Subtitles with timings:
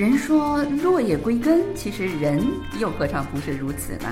[0.00, 2.42] 人说落叶归根，其实人
[2.78, 4.10] 又何尝不是如此呢？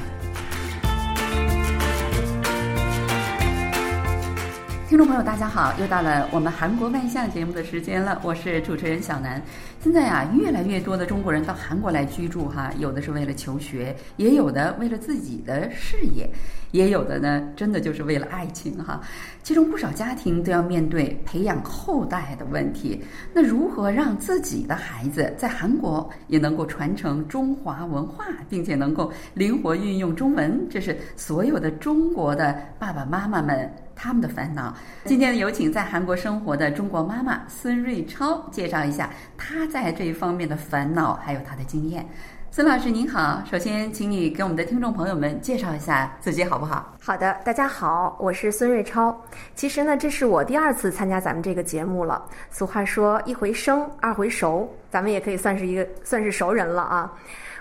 [4.88, 9.38] 听众朋友，大家好，又到了我们韩国万象节目的时间了，我是主持人小南。
[9.82, 16.26] 现在呀，越来越多的中国人到韩国来居住，哈，有的是为了求学，也有的为了自己的事业，
[16.70, 18.98] 也有的呢，真的就是为了爱情，哈。
[19.42, 22.98] 其中不少家庭都要面对培养后代的问题。
[23.34, 30.66] 那如何让自己的孩子在韩国也能够传承中华文化，并且能够灵活运用中文？
[30.70, 33.70] 这是所有的中国的爸爸妈妈们。
[33.98, 34.72] 他们的烦恼。
[35.04, 42.06] 今天有请在韩国生活的中国妈妈孙瑞超介绍一下她在这一方面的烦恼，还有她的经验。
[42.50, 46.94] 孙老师您好，首先请你给我们的听众朋友们介绍一下自己好不好？
[46.98, 49.14] 好的，大家好，我是孙瑞超。
[49.54, 52.24] 其实呢，这是我第二次参加咱们这个节目了。
[52.50, 57.12] 俗话说一回生，二回熟，咱们也可以算是一个算是熟人了啊。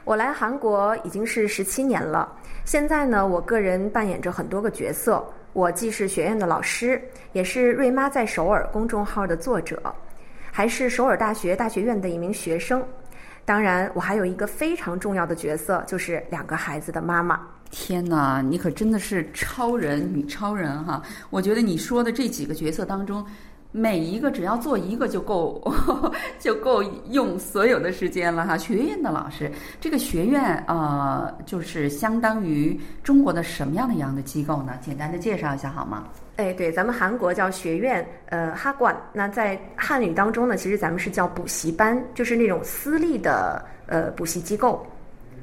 [0.05, 2.31] 我来韩国已经是十七年了，
[2.63, 5.21] 现在呢，我个人扮演着很多个角色。
[5.57, 7.01] 我既是学院的老师，
[7.33, 9.81] 也是瑞妈在首尔公众号的作者，
[10.51, 12.85] 还是首尔大学大学院的一名学生。
[13.43, 17.41] 当然，我还有一个非常重要的角色，就是两个孩子的妈妈。
[17.71, 21.01] 天哪，你可真的是超人女超人哈！
[21.31, 23.25] 我觉得你说的这几个角色当中。
[23.71, 25.61] 每一个只要做一个就够，
[26.39, 28.57] 就够用所有的时间了哈。
[28.57, 34.73] 学院的老师，这个学院呃，就是相当于中国的什么样的一样的机构呢？
[34.81, 36.05] 简单的介绍一下好吗？
[36.37, 38.95] 哎，对，咱们韩国叫学院，呃，哈冠。
[39.11, 44.85] 那在汉语当中呢，其实咱们是叫补习班，就是那种私立的呃补习机构。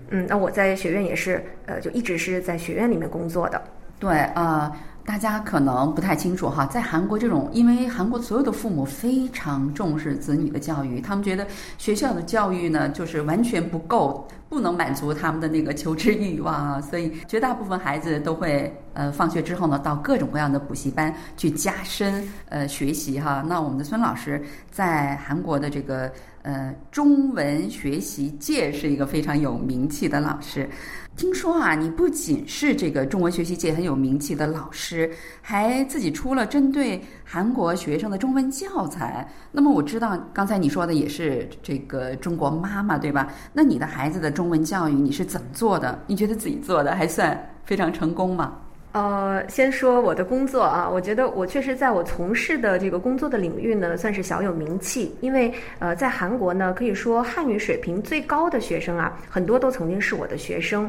[0.09, 3.63] 嗯，那我在学院也是，呃，就一直是在学院里面工作的。
[4.01, 4.73] 对啊。
[5.07, 11.47] 大家可能不太清楚哈，在韩国这种，因为韩国所有的父母非常重视子女的教育，他们觉得
[11.77, 23.45] 学校的教育呢，就是完全不够，不能满足他们的那个求知欲望啊，所以绝大部分孩子都会呃放学之后呢，到各种各样的补习班去加深呃学习哈。
[23.47, 26.11] 那我们的孙老师在韩国的这个
[26.43, 30.69] 呃中文学习界是一个非常有名气的老师。
[31.17, 35.09] 听说啊，你不仅是这个中文学习界很有名气的老师，
[35.41, 39.27] 还自己出了针对韩国学生的中文教材。
[39.53, 43.29] 那么我知道，刚才你说的也是这个中国妈妈对吧？
[43.53, 46.03] 那你的孩子的中文教育你是怎么做的？
[46.09, 48.55] 你觉得自己做的还算非常成功吗？
[48.95, 55.13] 呃，先说我的工作啊，我觉得我确实在我从事的这个工作的领域呢，算是小有名气。
[55.21, 60.89] 因为呃，在韩国呢，可以说汉语水平最高的学生啊，很多都曾经是我的学生。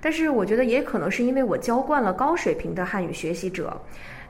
[0.00, 3.78] 但是我觉得也可能是因为我教惯了高水平的汉语学习者，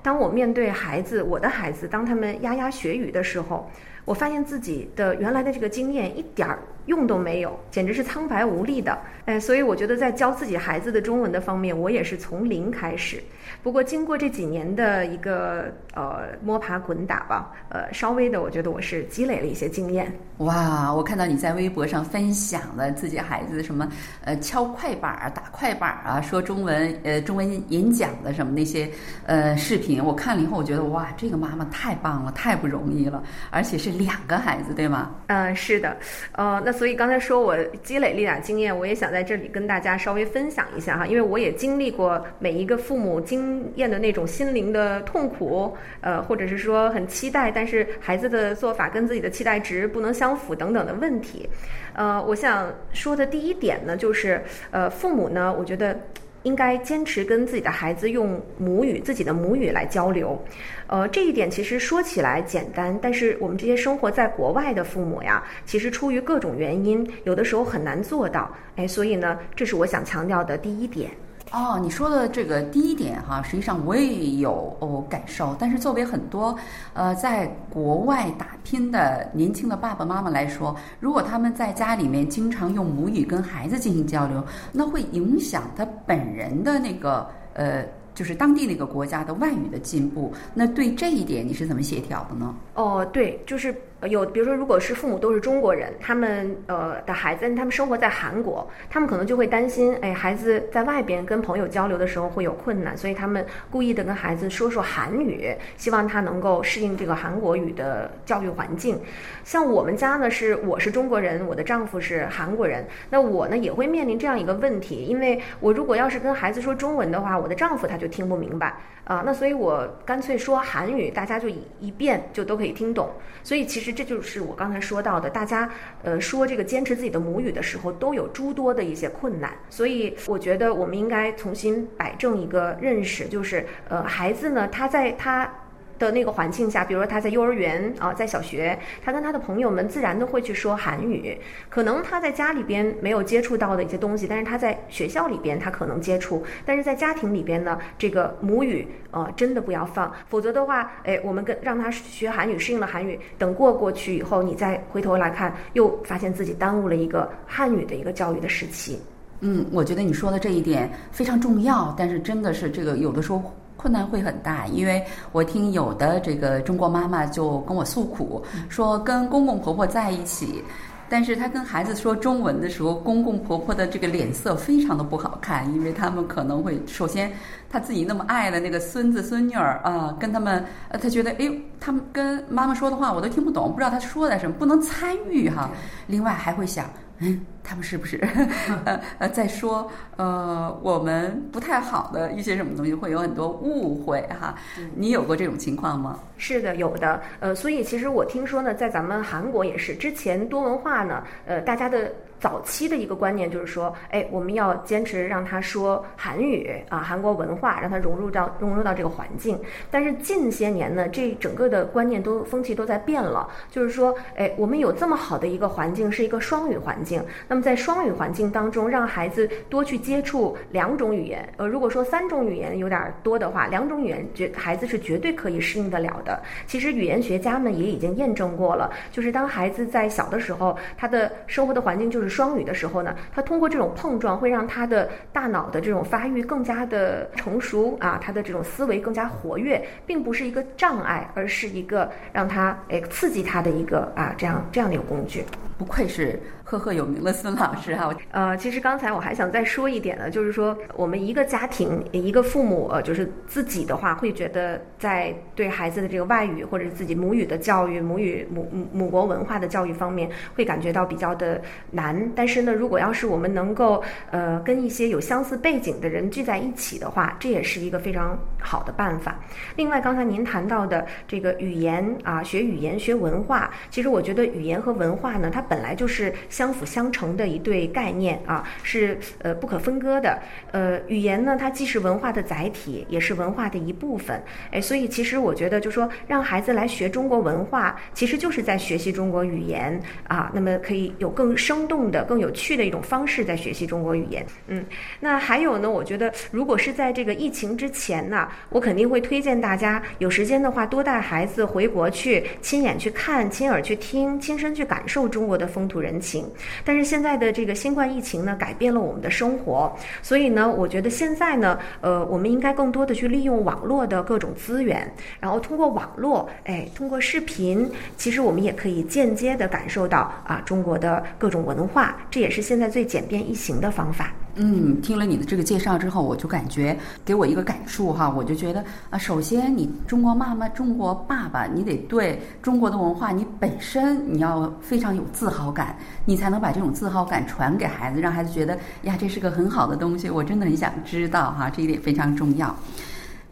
[0.04, 3.70] 当我面对孩子，我的孩子，当他们牙牙学语的时候，
[4.04, 6.58] 我发现自己的原来的这个经验一点儿。
[6.86, 8.98] 用都没有，简直是苍白无力的。
[9.24, 13.24] 哎，所以我觉得在教自己孩子的中文的方面，我也是从零开始。
[13.62, 20.12] 不过经过这几年的一个呃摸爬滚打吧，呃，稍微的我觉得我是积累了一些经验。
[20.38, 23.88] 哇，我看到你在微博上分享了自己孩子什么
[24.22, 28.90] 呃敲快板儿、打快板儿啊，说中文呃中文演讲的什么那些
[29.24, 35.14] 呃视频，我看了以后，我觉得哇，这个妈妈太棒了，太不容易了，而且是两个孩子，对吗？
[35.28, 35.96] 嗯，是的，
[36.32, 36.74] 呃，那。
[36.74, 51.48] 所以刚才说我积累了一点经验，我也想在这里跟大家稍微分享一下哈，因为我也经历过每一个父母经验的那种心灵的痛苦，呃，或者是说很期待，但是孩子的做法跟自己的期待值不能相符等等的问题，
[51.92, 55.96] 呃，我想说的第一点呢，就是呃，父母呢，我觉得。
[56.44, 60.40] 应该坚持跟自己的孩子用母语，自己的母语来交流。
[60.86, 68.50] 呃，这一点其实说起来简单，但是我们这些生活在国外的父母呀，其实出于各种原因，有的时候很难做到。
[68.76, 71.10] 哎，所以呢，这是我想强调的第一点。
[71.54, 75.54] 哦，你说的这个第一点哈，实际上我也有哦感受。
[75.56, 76.58] 但是作为很多
[76.94, 87.24] 呃在国外打拼的年轻的爸爸妈妈来说，如果他们在家里面经常用母语跟孩子进行交流，那会影响他本人的那个
[87.54, 87.84] 呃。
[88.14, 92.54] 就是当地那个国家的外语的进步，那对这一点你是怎么协调的呢？
[92.74, 93.74] 哦，对，就是
[94.08, 108.98] 有，比如说，如果是父母都是中国人，他们呃的孩子，他们生活在韩国，他们可能就会担心，哎，孩子在外边跟朋友交流的时候会有困难，所以他们故意的跟孩子说说韩语，希望他能够适应这个韩国语的教育环境。
[109.44, 118.08] 像我们家呢，是我是中国人，我的丈夫是韩国人，那我呢也会面临这样一个问题，因为我如果要是跟孩子说中文的话，我的丈夫他就。
[118.14, 118.72] 听不明白。
[119.04, 123.10] 啊，那所以我干脆说韩语，大家就一一遍就都可以听懂。
[123.42, 125.70] 所以其实这就是我刚才说到的，大家
[126.02, 129.52] 呃说这个坚持自己的母语的时候，都有诸多的一些困难。
[129.70, 135.50] 所以我觉得我们应该重新摆正一个认识，就是呃孩子呢，他在他。
[135.98, 141.36] 的那个环境下，比如说他在幼儿园啊，在小学，他跟他的朋友们自然的会去说韩语。
[141.68, 146.42] 可能他在家里边没有接触到的一些东西，但是他在学校里边他可能接触。
[146.64, 159.00] 但是在家庭里边呢，这个母语呃真的不要放，否则的话，哎，我们跟让他学韩语，适应了韩语，等过过去以后，你再回头来看，又发现自己耽误了一个汉语的一个教育的时期。
[159.40, 163.42] 嗯，我觉得你说的这一点非常重要，但是真的是这个有的时候。
[163.84, 170.64] 困难会很大，因为我听有的这个中国妈妈就跟我诉苦，说跟公公婆婆在一起，
[171.06, 177.30] 但是她跟孩子说中文的时候，公公婆婆的这个脸色非常的不好看，因为他们可能会首先
[177.68, 185.70] 他自己那么爱的那个孙子孙女儿啊，跟他们，呃，他觉得哎，他们跟妈妈说的话我都听不懂，不知道他说的什么，不能参与哈。
[186.06, 186.88] 另外还会想。
[187.18, 188.16] 嗯，他们是不是
[188.84, 194.54] 呃呃在说呃我们不太好的一些什么东西，会有很多误会哈？
[194.96, 196.18] 你有过这种情况吗？
[196.36, 197.22] 是的，有的。
[197.40, 202.12] 呃，所以其实我听说呢，在咱们韩国也是，之前多文化呢，呃，大家的。
[202.44, 209.58] 早期的一个观念就是说，哎，我们要坚持让他说韩语啊，韩国文化，让他融入到融入到这个环境。
[209.90, 217.24] 但是近些年呢，这整个的观念都风气都在变了，就是说，哎，我们有这么好的一个环境，是一个双语环境。
[217.48, 221.48] 那么在双语环境当中，让孩子多去接触两种语言。
[221.56, 226.42] 呃，如果说三种语言有点多的话，两种语言绝孩子是绝对可以适应得了的。
[226.66, 232.33] 其实语言学家们也已经验证过了，就是当孩子在小的时候，他的生活的环境就是。
[232.34, 245.44] 双语的时候呢，他通过这种碰撞，会让他的大脑的这种发育更加的成熟啊，他的这种思维更加活跃，并不是一个障碍，而是一个让他诶刺激他的一个啊这样这样的一个工具。
[245.78, 246.40] 不愧是
[246.74, 248.12] 赫赫有名的孙老师哈。
[248.32, 261.62] 呃，其实刚才我还想再说一点呢，就是说我们一个家庭一个父母，呃，就是自己的话，会觉得在对孩子的这个外语或者自己母语的教育、母语母母国文化的教育方面，会感觉到比较的
[261.92, 262.28] 难。
[262.34, 269.38] 但是呢，如果要是我们能够呃跟一些有相似背景的人聚在一起的话，这也是一个非常好的办法。
[269.76, 280.38] 另外，刚才您谈到的这个语言啊，学语言学文化，其实我觉得语言和文化呢，它本来就是相相辅相成的一对概念啊，是呃不可分割的。
[280.72, 284.42] 呃，语言呢，它既是文化的载体，也是文化的一部分。
[284.70, 290.50] 哎，所以其实我觉得，就说让孩子来学中国文化，其实就是在学习中国语言啊。
[290.54, 292.04] 那么可以有更生动。
[292.10, 294.84] 的更有趣的一种方式在学习中国语言，嗯，
[295.20, 295.90] 那还有呢？
[295.90, 306.43] 我觉得如果是在这个疫情之前呢，我肯定会推荐大家有时间的话多带孩子回国去亲眼去看、亲耳去听、亲身去感受中国的风土人情。
[306.84, 309.92] 但是现在的这个新冠疫情呢，改变了我们的生活，
[310.22, 322.16] 所以呢，我觉得现在呢，呃，我们应该更多的去利用网络的各种资源，然后通过网络，哎，通过视频，其实我们也可以间接的感受到啊中国的各种文化。
[322.30, 324.32] 这也是现在最简便易行的方法。
[324.56, 342.74] 嗯，听了你的这个介绍之后，我就感觉给我一个感触哈，我就觉得啊，首先你中国妈妈、中国爸爸，你得对中国的文化，你本身你要非常有自豪感，你才能把这种自豪感传给孩子，让孩子觉得呀，这是个很好的东西，我真的很想知道哈，这一点非常重要。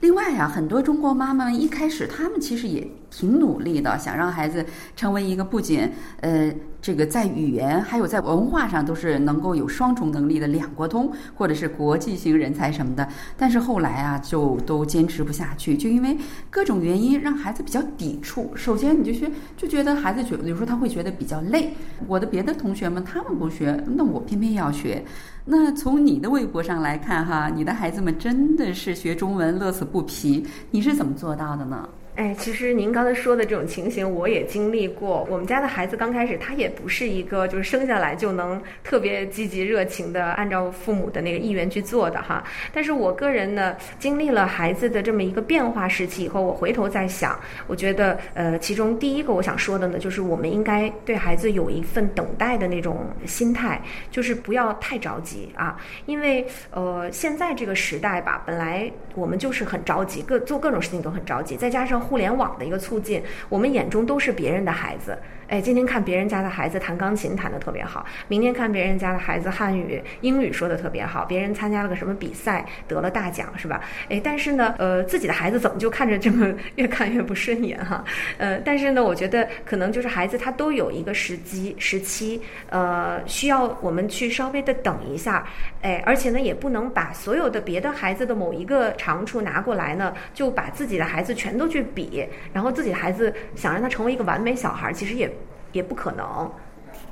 [0.00, 4.64] 另外呀，很多中国妈妈们一开始，他们其实也挺努力的，想让孩子
[4.96, 5.88] 成为一个不仅
[6.20, 6.50] 呃
[6.80, 13.06] 这个在语言还有在文化上都是能够有双重能力的两国通，或者是国际型人才什么的。
[13.36, 16.16] 但是后来啊，就都坚持不下去，就因为
[16.50, 18.50] 各种原因让孩子比较抵触。
[18.56, 21.74] 首先，你就学就觉得孩子觉有时候他会觉得比较累。
[22.08, 25.04] 我的别的同学们他们不学，那我偏偏要学。
[25.44, 31.88] 那从你的微博上来看，哈，你的孩子们真的是学中文乐此不疲，你是怎么做到的呢？
[32.14, 35.26] 哎，其实您刚才说的这种情形，我也经历过。
[35.30, 42.44] 我们家的孩子刚开始，他也不是一个就是生下来就能特别积极热情的按照父母的那个意愿去做的哈。
[42.70, 47.34] 但是我个人呢，经历了孩子的这么一个变化时期以后，我回头再想，
[47.66, 62.01] 我觉得呃，其中第一个我想说的呢，就是我们应该对孩子有一份等待的那种心态，就是不要太着急啊，因为呃，现在这个时代吧，本来我们就是很着急，各做各种事情都很着急，再加上。
[62.02, 65.16] 互联网的一个促进，我们眼中都是别人的孩子。
[65.52, 73.82] 哎，今天看别人家的孩子弹钢琴弹得特别好，明天看别人家的孩子汉语、英语说的特别好，别人参加了个什么比赛得了大奖，是吧？
[74.08, 78.02] 哎，但是呢，呃，自己的孩子怎么就看着这么越看越不顺眼哈？
[78.38, 82.40] 呃，但是呢，我觉得可能就是孩子他都有一个时机时期，
[82.70, 85.46] 呃，需要我们去稍微的等一下，
[85.82, 95.30] 哎，而且呢，也不能把所有的别的孩子的某一个长处拿过来呢，就把自己的孩子全都去比，然后自己的孩子想让他成为一个完美小孩，其实也。
[95.72, 96.50] 也不可能，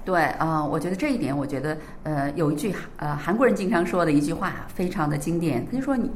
[0.04, 6.10] 对啊，我觉得这一点，我觉得呃，有一句呃韩国人经常说的一句话，非常的经典，他就说你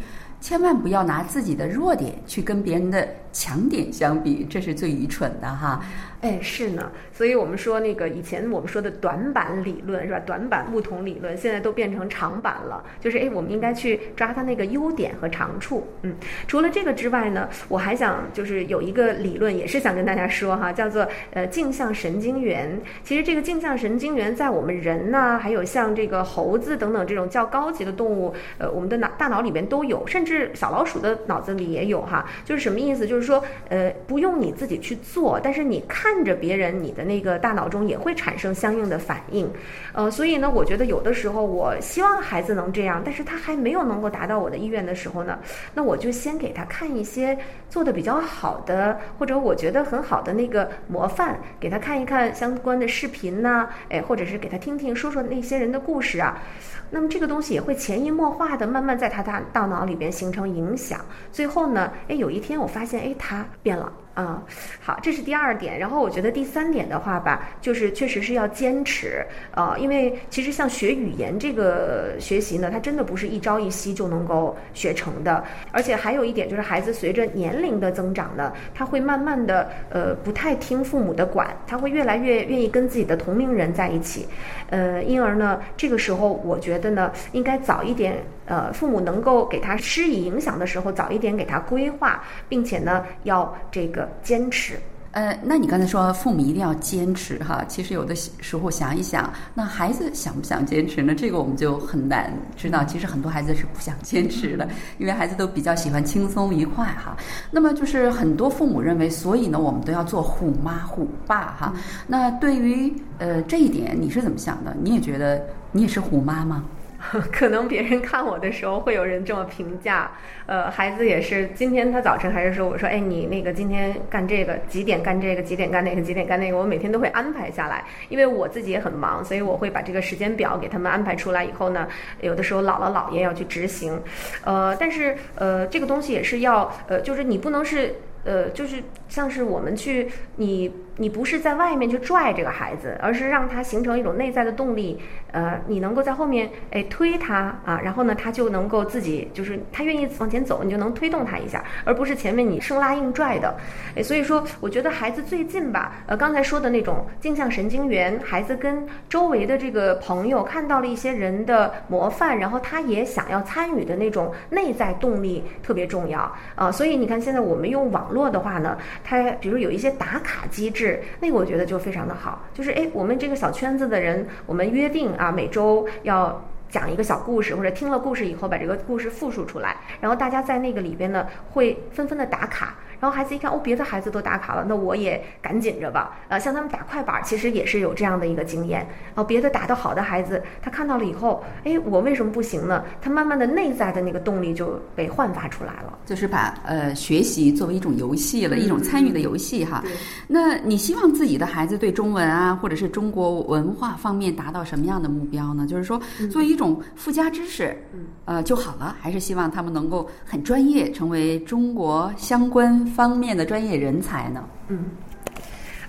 [0.44, 5.82] 千万不要拿自己的弱点去跟别人的强点相比，这是最愚蠢的哈。
[6.20, 10.20] 哎，是呢，所以我们说那个以前我们说的短板理论是吧？
[10.20, 15.86] 短板不同理论现在都变成长板了，就是哎，我们应该去抓它那个优点和长处。
[16.02, 16.14] 嗯，
[16.46, 22.78] 除了这个之外呢，我还想就是有一个理论也是想跟大家说哈，叫做呃镜像神经元。
[23.02, 32.26] 其实这个镜像神经元在我们人呢，还有像这个猴子等等这种较高级的动物，呃，我们的脑大脑里边都有，甚至是小老鼠的脑子里也有哈。
[32.44, 33.06] 就是什么意思？
[33.06, 36.24] 就是说呃，不用你自己去做，但是你看。
[36.24, 39.46] 着别人，你的那个大脑中也会产生相应的反应，
[39.92, 45.38] 呃，所以呢，我觉得有的时候我希望孩子能这样，但是他还没有能够达到我的意愿的时候呢，
[45.74, 47.36] 那我就先给他看一些
[47.68, 56.40] 做的比较好的，或者我觉得很好的那个模范，给他看一看相关的视频呐，哎，或者是给他听听说说那些人的故事啊，
[56.88, 61.00] 那么这个东西也会潜移默化的慢慢在他大大脑里边形成影响，
[61.30, 63.92] 最后呢，哎，有一天我发现，哎，他变了。
[64.14, 64.40] 啊，
[64.80, 65.76] 好，这是第二点。
[65.76, 75.42] 然后我觉得第三点的话吧，就是确实是要坚持啊，因为其实像学语言这个学习呢，它真的不是一朝一夕就能够学成的。
[75.72, 84.28] 而且还有一点就是，孩子随着年龄的增长呢，他会慢慢的呃不太听父母的管，他会越来越愿意跟自己的同龄人在一起。
[84.70, 88.24] 呃，因而呢，这个时候我觉得呢，应该早一点。
[88.46, 94.78] 呃，父母能够给他施以影响的时候，早一点给他规划，并且呢，要这个坚持。
[95.12, 101.14] 呃，那你刚才说父母一定要坚持哈，其实有的时候想一想，那孩子想不想坚持呢？
[101.14, 102.82] 这个我们就很难知道。
[102.82, 107.16] 其实很多孩子是不想坚持的， 因为孩子都比较喜欢轻松愉快哈。
[107.52, 111.72] 那么就是很多父母认为，所以呢，我们都要做虎妈虎爸哈。
[112.08, 114.76] 那对于呃这一点，你是怎么想的？
[114.82, 116.64] 你也觉得你也是虎妈吗？
[117.30, 120.10] 可能别人看我的时候会有人这么评价，
[120.46, 131.86] 呃，孩子也是，今天他早晨还是说，我说，哎，你那个今天干这个，几点干这个，几点干那个，几点干那个，我每天都会安排下来，因为我自己也很忙，所以我会把这个时间表给他们安排出来以后呢，
[132.20, 134.00] 有的时候姥姥姥爷要去执行，
[134.44, 137.94] 呃，但是呃，这个东西也是要，呃，就是你不能是，
[138.24, 140.72] 呃，就是像是我们去你。
[140.96, 144.98] 你不是在外面去拽这个孩子，而是让他形成一种内在的动力。
[145.32, 153.52] 呃，你能够在后面哎推他啊，然后呢，他就能够自己就是他愿意往前走，你就能推动他一下，而不是前面你生拉硬拽的。
[153.96, 166.70] 哎，所以说我觉得孩子最近吧，呃，刚才说的那种镜像神经元，孩子跟周围的这个朋友看到了一些人的模范，然后他也想要参与的那种内在动力特别重要啊。
[166.70, 170.83] 所以你看现在我们用网络的话呢，它比如有一些打卡机制。
[170.84, 172.44] 是那个，我觉得就非常的好。
[172.52, 182.74] 就是哎，我们这个小圈子的人，我们约定啊，每周要讲一个小故事，或者听了故事以后把这个故事复述出来，然后大家在那个里边呢，会纷纷的打卡。
[183.04, 186.16] 然后孩子一看，哦，别的孩子都打卡了，那我也赶紧着吧。
[186.28, 188.88] 呃，像他们打快板，其实也是有这样的一个经验。
[189.14, 192.82] 哦，别的打得好的孩子，他看到了以后，哎，我为什么不行呢？
[193.02, 195.98] 他慢慢的内在的那个动力就被焕发出来了。
[196.06, 199.84] 就是把呃学习作为一种游戏了，一种参与的游戏哈。
[200.26, 205.66] 那你希望自己的孩子对中文啊，或者是中国文化方面达到什么样的目标呢？
[205.66, 206.00] 就是说，
[206.32, 207.76] 作为一种附加知识，
[208.24, 212.82] 呃就好了，还是希望他们能够很专业，成为中国相关。
[212.94, 214.44] 方面的专业人才呢？
[214.68, 214.84] 嗯。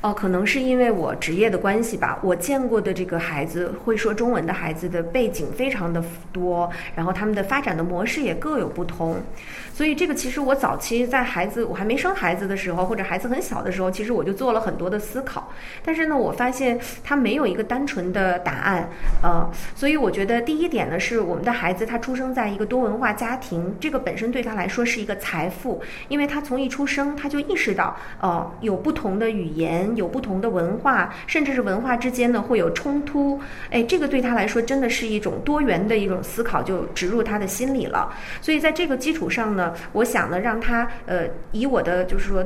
[0.01, 2.19] 哦，可能是因为我职业的关系吧。
[2.21, 9.17] 我见过的这个孩子会说中文的孩子的背景非常的多，然后他们的发展的模式也各有不同。
[9.75, 15.51] 所以这个其实我早期在孩子我还没生孩子的时候，或者孩子很小的时候，其实我就做了很多的思考。
[15.83, 18.89] 但是呢，我发现他没有一个单纯的答案。
[19.21, 29.65] 呃，所以我觉得第一点呢，是我们的孩子他出生在一个多文化家庭，这个本身对他来说是一个财富，因为他从一出生他就意识到，呃，有不同的语言。
[29.95, 33.39] 有不同的文化，甚至是文化之间呢会有冲突。
[33.71, 38.13] 哎，这个对他来说真的是一种多元的一种思考，就植入他的心里了。
[38.41, 42.43] 所以在这个基础上呢，我想呢，让他呃以我的就是说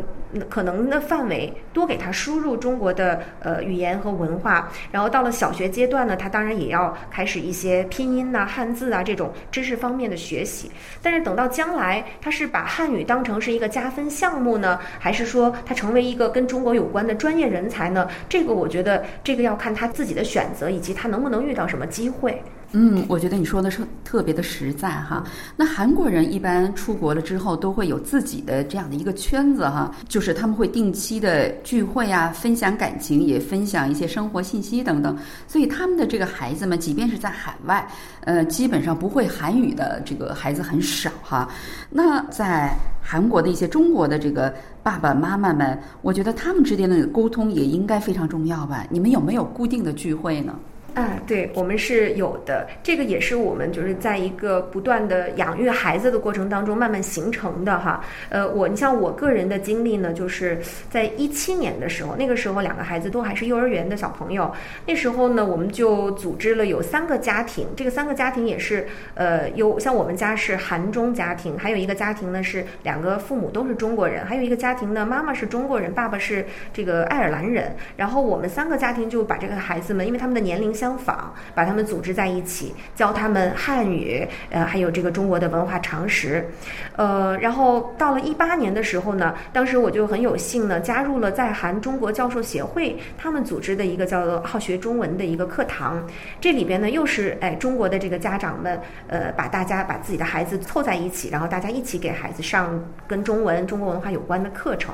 [0.50, 4.72] 可能的范围多给他输入中国的呃语言和文化。
[4.92, 10.72] 然后到了小学阶段呢，他当然也要开始一些拼音呐、汉字啊这种知识方面的学习。
[11.02, 18.08] 但是等到将来，他是把汉语当成是一个加分项目呢，还是说他成为一个跟中国有关的专业人才呢？
[18.28, 22.42] 这个我觉得这个要看他自己的选择，以及他能不能遇到什么机会。
[22.72, 25.24] 嗯，我觉得你说的是特别的实在哈。
[25.56, 35.18] 那韩国人一般出国了之后都会有自己的这样的一个圈子哈，就是他们会定期的聚会啊，分享感情，也分享一些生活信息等等。
[35.48, 37.88] 所以他们的这个孩子们，即便是在海外，
[38.22, 41.50] 呃，基本上不会韩语的这个孩子很少哈。
[41.90, 42.72] 那在
[43.02, 48.86] 韩国的一些中国的这个爸爸妈妈们，我觉得他们之间的沟通也应该非常重要吧？
[48.92, 50.54] 你们有没有固定的聚会呢？
[50.94, 58.04] 啊，对我们是有的，这个也是我们就是在一个不断的养育孩子的过程当中慢慢形成的哈。
[58.30, 64.52] 呃，我你像我个人的经历呢，就是在一七年的时候，那个时候两个孩子都还是幼儿园的小朋友，
[64.86, 80.70] 那时候呢，我们就组织了有三个家庭，这个三个家庭也是呃有像我们家是韩中家庭，还有一个家庭呢是两个父母都是中国人，还有一个家庭呢妈妈是中国人，爸爸是这个爱尔兰人，然后我们三个家庭就把这个孩子们，因为他们的年龄。
[80.80, 86.50] 相仿，把他们组织在一起，教他们汉语，呃，还有这个中国的文化常识，
[86.96, 96.08] 呃，然后到了一八年的时候呢，当时我就很有幸呢，加入了在韩中国教授协会他们组织的一个叫做“好学中文”的一个课堂，
[96.40, 104.94] 这里边呢又是哎中国的这个家长们，呃，把大家把自己的孩子凑在一起，然后大家一起给孩子上跟中文、中国文化有关的课程。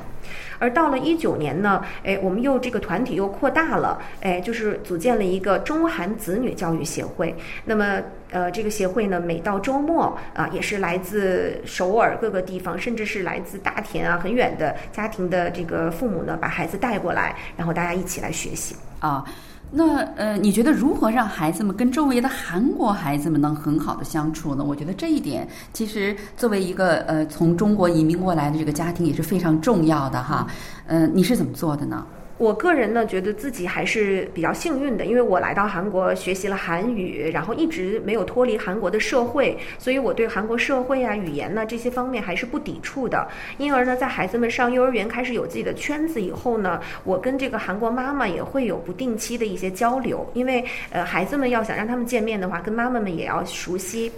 [0.58, 7.34] 而到了一九年呢，哎，我们又这个团体又扩大了，哎，就是组建了一个中中韩子女教育协会。
[7.64, 19.24] 那么，呃，这个协会呢，每到周末啊，也是来自首尔各个地方，甚至是来自大田啊很远的家庭的这个父母呢，把孩子带过来，然后大家一起来学习啊。
[19.70, 24.62] 那呃，你觉得如何让孩子们跟周围的韩国孩子们能很好的相处呢？
[24.64, 30.46] 我觉得这一点其实作为一个呃从中国移民过来的这个家庭也是非常重要的哈。
[30.86, 32.06] 嗯，你是怎么做的呢？
[32.38, 43.26] 我个人呢，觉得自己还是比较幸运的，因为我来到韩国学习了韩语，然后一直没有脱离韩国的社会，所以我对韩国社会啊、语言呢这些方面还是不抵触的。
[43.56, 54.12] 因而呢，在孩子们上幼儿园开始有自己的圈子以后呢，我跟这个韩国妈妈也会有不定期的一些交流，因为呃，孩子们要想让他们见面的话，跟妈妈们也要熟悉。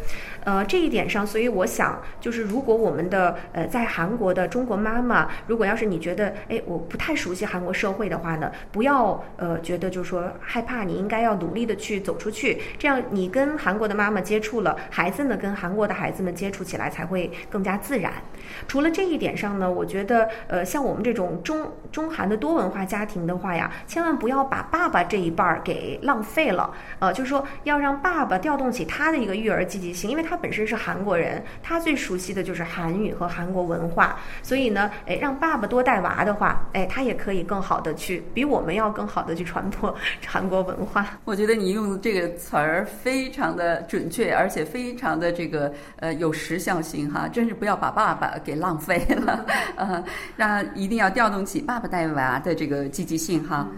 [0.45, 18.11] 呃，这一点上，所以我想，就是如果我们的呃在韩国的中国妈妈，如果要是你觉得，哎，我不太熟悉韩国社会的话呢，不要呃觉得就是说害怕，你应该要努力的去走出去，这样你跟韩国的妈妈接触了，孩子呢跟韩国的孩子们接触起来才会更加自然。
[18.67, 30.39] 除了这一点上呢，我觉得呃像我们这种中中韩的多文化家庭的话呀，千万不要把爸爸这一半儿给浪费了，呃，就是说要让爸爸调动起他的一个育儿积极性，因为他。
[30.41, 39.95] 本身是韩国人，他最熟悉的就是韩语和韩国文化，所以呢，哎，让爸爸多带娃的话，哎，他也可以更好的去，比我们要更好的去传播
[40.27, 41.19] 韩国文化。
[41.25, 49.45] 我觉得你用这个词儿非常的准确，而且非常的这个呃有时效性哈，真是不要把爸爸给浪费了，
[49.77, 50.03] 呃，
[50.37, 53.69] 让一定要调动起爸爸带娃的这个积极性哈。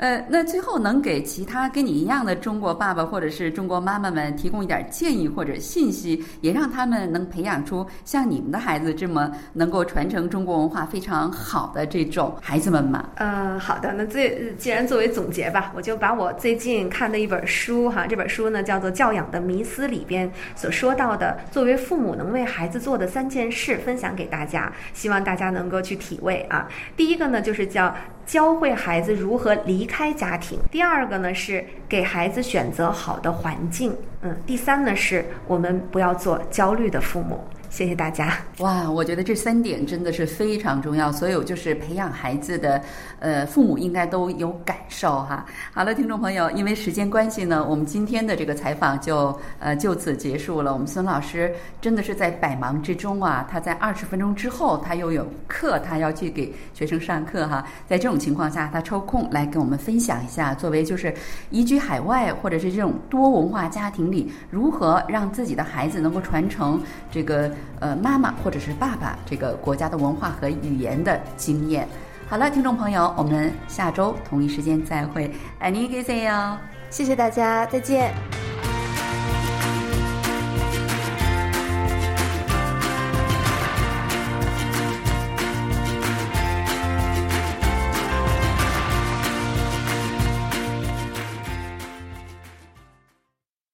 [0.00, 13.10] 呃，那最后能给其他跟你一样的中国爸爸或者是中国妈妈们提供一点建议或者信息，也让他们能培养出像你们的孩子这么能够传承中国文化非常好的这种孩子们吗？
[13.16, 13.92] 嗯，好的。
[13.92, 26.66] 那最既然作为总结吧，我就把我最近看的一本书哈，这本书呢叫做《教养的迷思》里边所说到的，作为父母能为孩子做的三件事分享给大家，希望大家能够去体味啊。
[26.96, 27.94] 第一个呢就是叫。
[28.26, 30.58] 教会孩子如何离开家庭。
[30.70, 33.96] 第二个呢是给孩子选择好的环境。
[34.22, 37.42] 嗯，第三呢是我们不要做焦虑的父母。
[37.70, 38.36] 谢谢大家。
[38.58, 42.82] 哇，我觉得这三点真的是非常重要，所有就是培养孩子的，
[43.20, 45.46] 呃，父母应该都有感受哈。
[45.72, 50.72] 好了，听众朋友，因为时间关系呢，我们今天的这个采访就呃就此结束了。
[50.72, 57.64] 我们孙老师真的是在百忙之中啊，他在二十分钟之后他又有课，他要去给学生上课哈。
[57.86, 61.14] 在这种情况下，他抽空来跟我们分享一下，作为就是
[61.50, 67.50] 移居海外或者是这种多文化家庭里，如何让自己的孩子能够传承这个。
[67.80, 71.88] 呃，妈妈或者是爸爸，这个国家的文化和语言的经验。
[72.28, 76.56] 好了，听众朋友，我们下周同一时间再会，爱你，给谁哟？
[76.90, 78.49] 谢谢大家，再见。